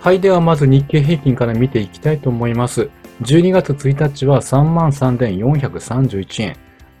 [0.00, 0.20] はい。
[0.20, 2.88] ではまず日経平均から見ていきたいと思います。
[3.22, 6.56] 12月1日は33,431円。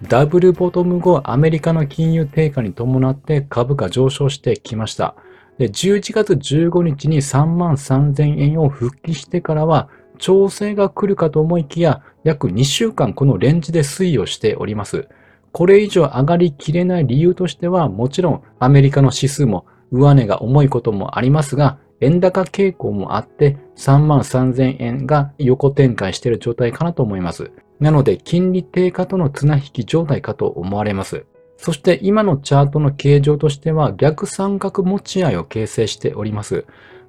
[0.08, 5.14] ダブルボトム後、アメリカの金融低下に伴って株価上昇してきました。
[5.58, 9.88] で11月15日に3万3000円を復帰してからは、
[10.18, 15.06] 調整が来るかと思いきや、約2週間このレンジで推移をしております。
[15.52, 27.50] これ以上上がりきれない理由としては、もちろんアメリカの指数も上値が重いこともありますが、円高傾向もあって3万3000円が横展開している状態かなと思います。
[27.80, 31.26] なので金利低下との綱引き状態かと思われます。
[31.56, 36.66] そして今のチャートの形状としては逆三角持ち合いを形成しております。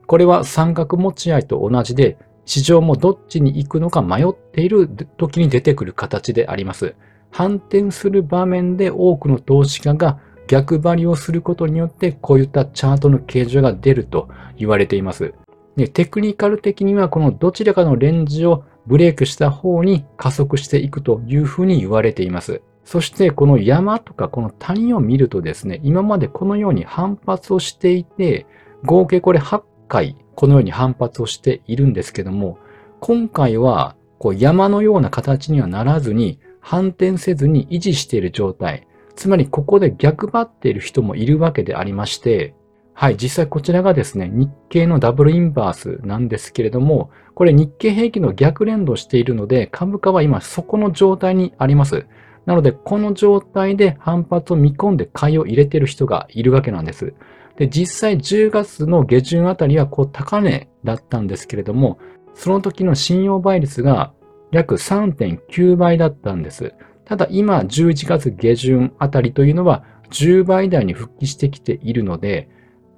[0.07, 6.95] これは三角持ち合いと同じで市場もどっちに行くのか迷っている時に出てくる形であります。
[7.29, 15.35] 反転する場面で多くの投資家が逆張りをすることによってこういったチャートの形状が出ると言われています。
[15.75, 22.63] でテクニカル的にはこのどちらかのレンジをブレイクした方に加速していくというふうに言われています。
[22.83, 28.47] そしてこの山とかこの谷を見るとですね、今までこのように反発をしていて、
[28.83, 32.57] 合計これ8回このように反発をしているんですけども、
[32.99, 38.87] 今回はこう山のような形にはならずに反転せずに維持している状態。
[39.19, 42.55] つまりここで逆張っている人もいるわけでありまして、
[42.93, 52.07] はい、実際こちらがですね、日経のダブルインバースなんですけれども、これ日経平均の逆連動しているので、株価は今そこの状態にあります。
[52.45, 57.13] なので、この状態で反発を見込んで買いを入れている人がいるわけなんです。
[57.57, 61.99] で、実際10月の下旬あたりはこう高値だったんですけれども、
[62.35, 64.13] その時の信用倍率が
[64.51, 66.73] 約3.9倍だったんです。
[67.09, 72.49] ただ今11月下旬あたりというのは10倍台に復帰してきているので、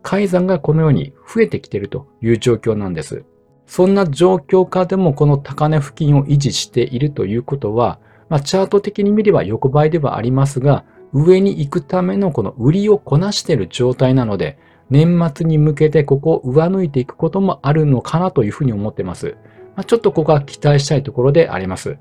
[0.04, 3.24] 改ざんがこのように増えてきているという状況なんです。
[3.68, 10.84] そんな状況下でもこの高値付近を維持しているということは、まあ、チャート的に見れば横ばいではありますが、
[11.14, 14.58] 上に行くためのこの売りをこなしている状態なので、
[14.90, 19.38] 年末に向けてここを上抜いていくこともあるのかなというふうに思っています。
[19.78, 21.98] まあ、ちょっとここは期待したいところであります。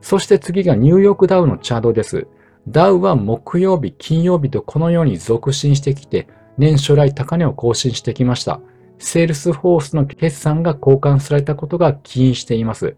[0.00, 2.26] そして次がニューヨークダウのチャートです。
[2.68, 6.28] ダウは木曜日、金曜日とこのように続伸してきて、
[6.58, 8.60] 年初来高値を更新してきました。
[8.98, 12.96] セールスフォースの決算が好感されたことが起因しています。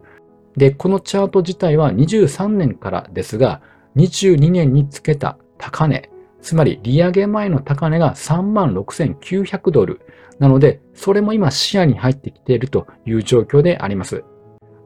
[0.57, 3.61] で、このチャート自体は23年からですが、
[3.95, 6.09] 22年につけた高値、
[6.41, 10.01] つまり利上げ前の高値が36,900ドル。
[10.39, 14.25] なので、それも今視野に入ってきているという状況であります。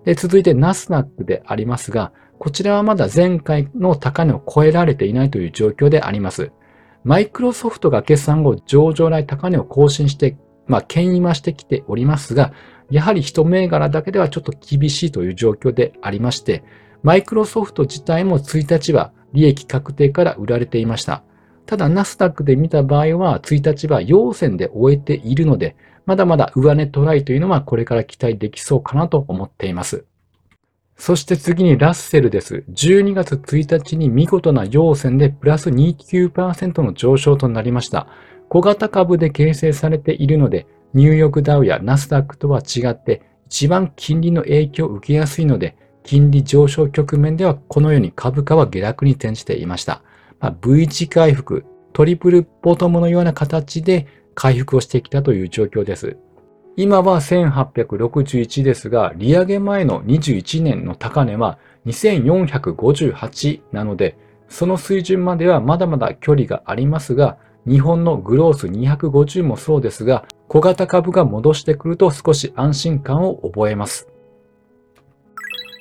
[0.07, 6.53] で続いてナスダックでありますが、こちらはまだ前回の高値を超えられていないという状況であります。
[7.03, 12.53] マイクロソフトが決算後上場来高値を更新して、まあ、牽引はしてきておりますが、
[12.89, 16.63] やはり一銘柄だけではちょっと厳しいという状況でありまして、
[17.03, 21.25] マイクロソフト自体も1日は利益確定から売られていました。
[21.67, 30.05] ただ、ナスダックで見た場合は、1日は陽線で終えているので、まだまだ上値トライというのはこれから期待できそうかなと思っています。
[30.95, 32.63] そして次にラッセルです。
[32.71, 38.07] 12月1日に見事な陽線でプラス29%の上昇となりました。
[38.47, 45.75] 小型株で形成されているので、ニューヨークダウやナスダックとは違って一番金利の影響を受けやすいので、
[46.07, 50.01] 金利上昇局面ではこのように株価は下落に転じていました。
[50.39, 56.15] まあ、V 字回復、トリプルボトムのような形で回復をしてきたという状況です。
[56.77, 67.37] 今は1861ですが、利上げ前の21年の高値は2458なので、その水準まではまだまだ距離がありますが、
[67.67, 74.07] 日本のグロース250もそうですが、小型株が戻してくると少し安心感を覚えます。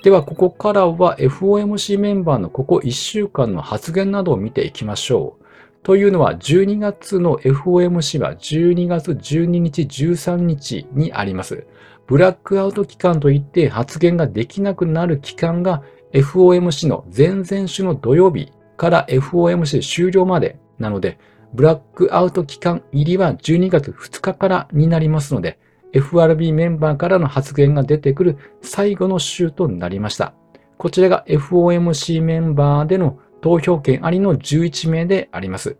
[0.06, 5.44] では、ここからは FOMC メンバーのここ1週間の発言などを見ていきましょう。
[5.82, 11.66] というのは、12月の FOMC は12月12日、13日にあります。
[12.06, 15.82] ブラックアウト期間といって発言ができなくなる期間が
[16.12, 21.18] FOMC の前々週の土曜日から FOMC 終了までなので、
[21.52, 25.58] ブラックアウト期間入りは12月2日からになりますので、
[25.96, 30.34] FRB メンバーからの発言が出てくる最後の週となりました。
[30.76, 35.78] こちらが FOMC メンバーでの投票権ありの11名であります。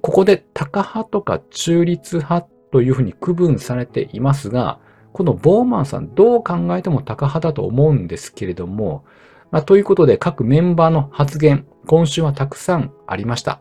[0.00, 4.78] ここでタカ派とか中立派というふうに区分されていますが、
[5.12, 9.04] このボーマンさんどう考えてもタカ派だと思うんですけれども、
[9.50, 13.60] まあ、ということで各メンバーの発言、今週はたくさんありました。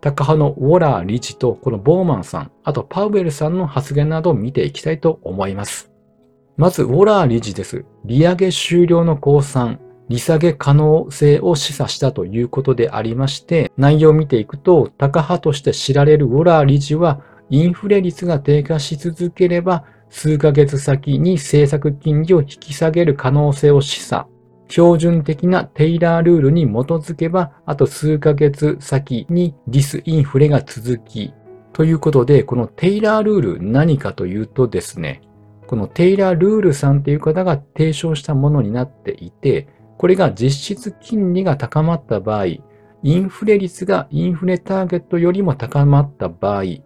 [0.00, 5.90] タカ派のウォラー理事とこのボーマンさん、あとパウエルさんの発言などを見ていきたいと思います。
[6.56, 7.84] まず、ウォラー理事です。
[8.04, 24.26] 利上げ終了の降参、利下げ可能性を示唆したということでありまして、内容を見ていくと、高派として知られるウォラー理事は、インフレ率が低下し続ければ、数ヶ月先に政策金利を引き下げる可能性を示唆。
[24.68, 31.32] 標準的なテイラールールに基づけば、あと数ヶ月先にディスインフレが続き、
[31.72, 35.22] ということで、このテイラールール何かというとですね、
[35.66, 42.62] このテイラールールさんという方が提唱したものになっていて、これが実質金利が高まった場合、イ
[43.04, 46.82] ンフレ率がインフレターゲットよりも高まった場合、ギ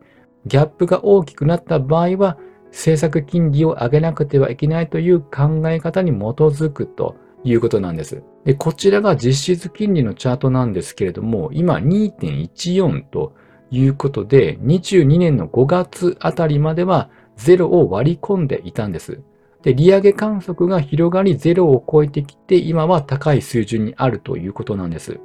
[0.46, 8.22] ャップが大きくなった場合は、政策金利を上げなくてはいけないという考え方に基づくということなんです。
[8.44, 13.34] でこちらが実質金利のチャートなんですけれども、今2.14と
[13.70, 19.20] いうことで、22年の5月あたりまではゼロを割り込んでいたんです。
[19.62, 25.20] で、利上げ観測が広がりゼロを超えてきて、今は高い水準にあるということなんです。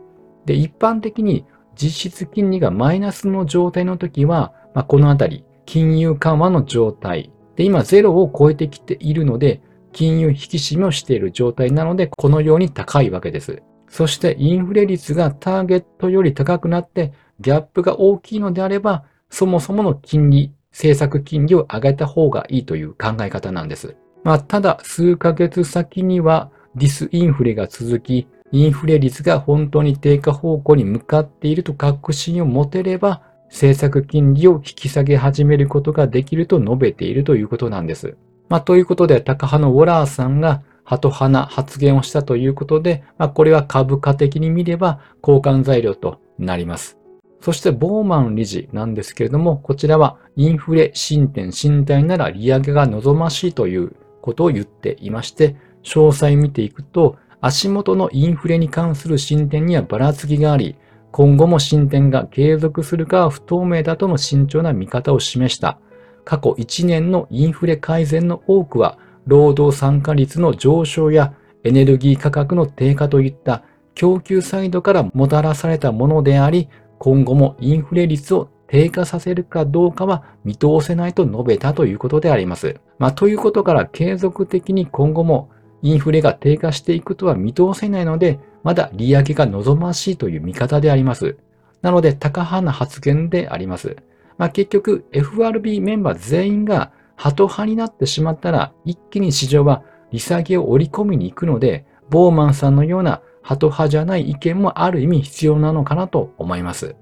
[0.46, 7.32] で、一般的に実質金利がマイナスの状態の時は、まあ、このあたり、金融緩和の状態。
[7.56, 9.62] で、今ゼロを超えてきているので、
[9.94, 13.62] 金融引き締めをしている状態なので、このように高いわけです。
[13.90, 23.96] そしてインフレ率がターゲットより高くなって、ギャップが大きいのであれば、そもそもの金利、政策金利を上げた方がいいという考え方なんです。
[24.24, 38.18] まあ、ただ、数ヶ月先にはディスインフレが続き、インフレ率が本当に低下方向に向かっていると確信を持てれば、政策金利を引き下げ始めることができると述べているということなんです。
[38.50, 46.98] まあ、ということで、高派のウォラーさんが、ハト派な発言をしたということで、まあ、これは株価的に見れば交換材料となります。
[47.42, 60.78] そして、ボーマン理事なんですけれども、こちらはインフレ進展進退なら利上げが望ましいということを言っていまして、詳細見ていくと、足元のインフレに関する進展にはばらつきがあり、
[61.12, 65.80] 今後も進展が継続するかは不透明だとの慎重な見方を示した
[66.28, 68.98] 過去1年のインフレ改善の多くは、
[69.28, 71.34] 労働参加率の上昇や
[71.64, 73.64] エネルギー価格の低下といった
[73.96, 76.68] 供給サイドからもたらされたものであり、
[77.00, 82.76] 今後もインフレ率を低下させるかどうかは見通せないと述べたということであります。
[83.00, 85.50] まあ、ということから継続的に今後も
[85.82, 91.38] インフレが低下していくとは見通せないので、まだ利上げが望ましいという見方であります。
[91.82, 93.96] なので、高派な発言であります。
[94.38, 106.96] まあ、結局 FRB メンバー全員がハト派になってしまったら一気に市場は利下げを織り込みに行くので、ボーマンさんのようなハト派じゃない意見もある意味必要なのかなと思います。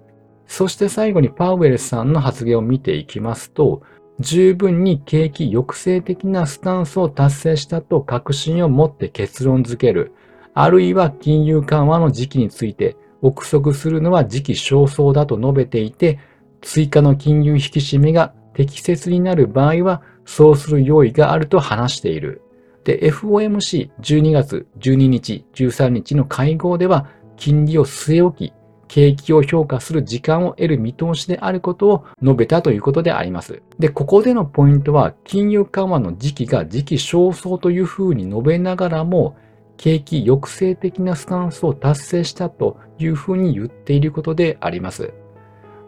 [0.48, 3.82] そして最後にパウエルさんの発言を見ていきますと、
[4.20, 10.14] 十分に景気抑制的なスタンスを達成したと確信を持って結論づける。
[10.54, 16.20] あるいは金融緩和の時期について憶測するのは時期尚早だと述べていて、
[16.62, 22.42] 追加の金融引き締めが適切になる場合は、そうする用意があると話している。
[22.84, 27.08] で、FOMC12 月12日、13日の会合では、
[27.38, 28.54] 金利を据え置き、
[28.88, 33.62] 景気を評価する時間を得る見通しであることを述べたということであります。
[33.80, 39.36] で、ここでのポイントは、金融緩和の時期が時期尚早というふうに述べながらも、
[39.78, 45.14] 景気抑制的なスタンスを達成したというふうに言っていることであります。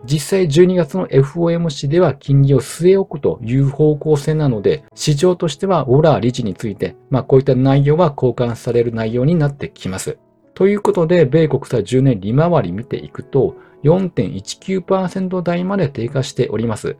[0.07, 10.17] 実際12月の FOMC では金利を据え置くという方向性なので、市場としてはオーラー理事について、まあこういった内容は交換される内容になってきます。
[10.53, 16.95] ということで、米国債10年利回り見ていくと、4.19%台まで低下しております。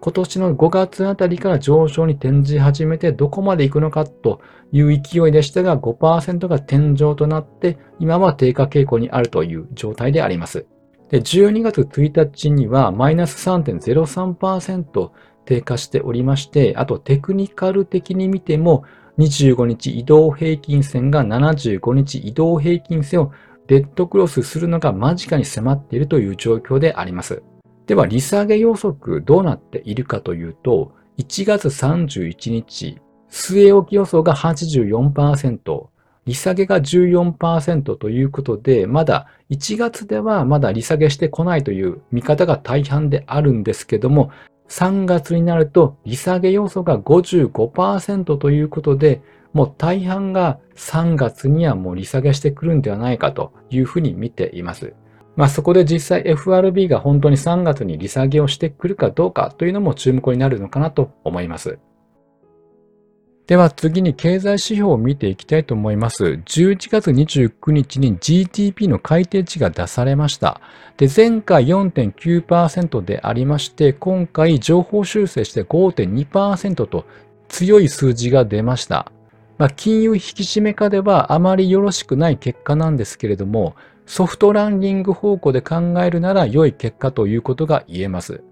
[0.00, 10.66] 今年の5月あたりから上昇に転じ始めてどこまで行くのかという勢いでしたが5%が天井となって今は低下傾向にあるという状態であります。
[11.10, 15.10] で、12月1日にはマイナス3.03%
[15.44, 18.84] 低下しておりまして、あとテクニカル的に見ても、
[19.18, 23.32] 25日移動平均線が75日移動平均線を
[23.66, 27.42] デッドクロスするのが間近に迫っているという状況であります。
[27.86, 35.86] では、利下げ予測どうなっているかというと、1月31日、据え置き予想が84%、
[36.26, 44.30] 利下げが14%ということで、まだ1月ではまだ利下げしてこないという見方が大半であるんですけども、
[44.68, 54.94] 3月になると利下げ要素が55%ということで、もう大半が3月にはもう利下げしてくるんではないかというふうに見ています。
[55.36, 61.78] まあそこで実際 FRB が本当に3月に利下げをしてくるかどうかというのも注目になるのかなと思います。
[63.46, 66.24] では次に経済指標を見ていきたいと思います。
[66.24, 70.60] 11月29日に GDP の改定値が出されました。
[70.96, 77.04] で、前回4.9%でありまして、今回情報修正して5.2%と
[77.46, 79.12] 強い数字が出ました。
[79.58, 83.76] まあ、金融引き締め化ではあまりよろしくない結果なんですけれども、
[84.06, 88.42] ソフトランディング方向で考えるなら良い結果ということが言えます。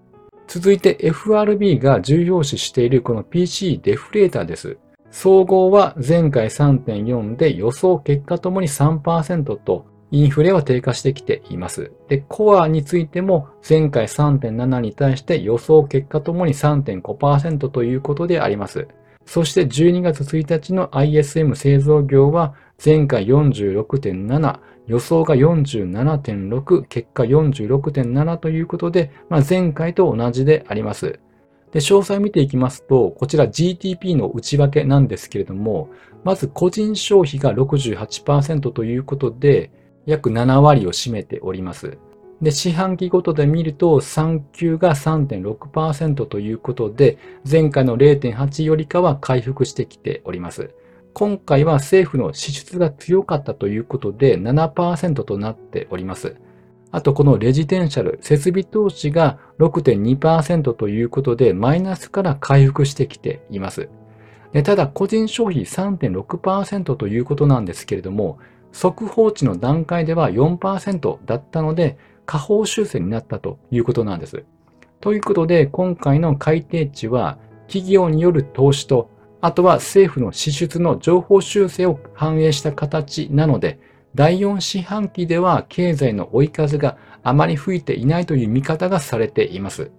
[0.47, 4.79] 続いて FRB が重要視しているこの PC デフレーターです。
[5.15, 11.93] 総合は前回3.4で予想結果ともに3%とインフレは低下してきています。
[12.09, 18.89] で、コアについても前回3.7に対して予想結果ともに3.5%ということであります。
[19.25, 22.55] そして12月1日の ISM 製造業は
[22.85, 31.21] 前回46.7、予想が47.6、結果46.7ということで、まあ、前回と同じであります。
[31.75, 35.91] で、詳細を見ていきますと、こちら GDP の内訳なんですけれども、
[36.23, 39.73] まず個人消費が68%ということで、
[40.07, 41.99] 約7割を占めております。
[42.41, 47.19] で、四半期ごとで見ると、産休が3.6%ということで、
[47.51, 50.71] 前回の0.8よりかは回復してきております。
[51.13, 56.37] 今回は政府の支出が強かったということで7%となっております。
[56.95, 63.89] あとこのレジデンシャル、設備投資が6.2%ということで、マイナスから回復してきています。
[64.63, 68.39] ただ、個人消費3.6%ということなんですけれども、
[68.71, 74.45] 速報値の段階では4%だったので、下方修正になったということなんです。
[75.01, 79.11] ということで、今回の改定値は、企業による投資と、
[79.41, 83.81] あとは政府の支出の情報修正を反映した形なので、
[84.15, 89.91] 第4四半期では経済の追い風があまり吹いていないという見方がされています。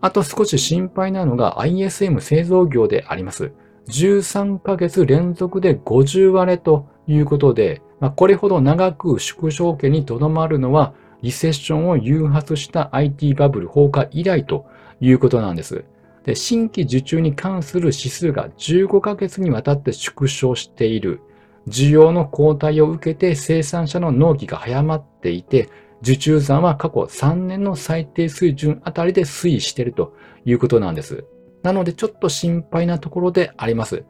[0.00, 3.52] あと少し心配なのが ISM 製造業であります。
[3.88, 14.66] 13ヶ月連続で50割れということで、まあ、これほど長く縮小家にとどまるのはリセッションを誘発した IT バブル崩壊以来と
[15.00, 15.84] いうことなんです。
[16.24, 21.20] で新規受注に関する指数が15ヶ月にわたって縮小している。
[21.68, 25.68] 需要の後退を受けて生産者の納期が早まっていて、
[26.02, 30.14] 受注残は過去3年の最低水準あたりで推移していると
[30.44, 31.24] いうことなんです。
[31.62, 34.04] なのでちょっと心配なところであります。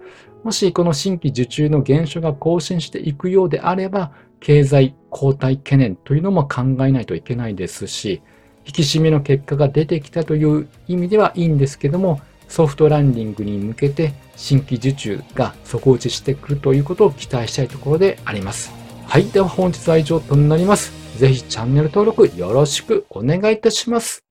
[0.45, 8.23] もしこの新規受注の減少が更新していくようであれば、経済後退懸念というのも考えないといけないですし、
[8.64, 18.73] 引き締めの結果が出てきたという意味ではいいんですけども、ソフトランディングに向けて新規受注が底打ちしてくるということを期待したいところであります。
[19.07, 19.25] はい。
[19.26, 20.92] では本日は以上となります。
[21.19, 24.29] ぜひチャンネル登録よろしくお願いいたします。